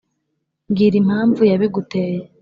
[0.69, 2.19] mbwira impamvu yabiguteye